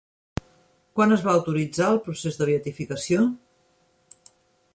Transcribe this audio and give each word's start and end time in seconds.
Quan 0.99 1.13
es 1.17 1.25
va 1.27 1.35
autoritzar 1.39 1.91
el 1.97 2.01
procés 2.07 2.41
de 2.41 2.49
beatificació? 2.51 3.31